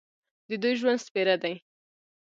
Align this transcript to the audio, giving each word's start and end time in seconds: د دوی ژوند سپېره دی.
د 0.49 0.51
دوی 0.61 0.73
ژوند 0.79 0.99
سپېره 1.05 1.35
دی. 1.43 1.55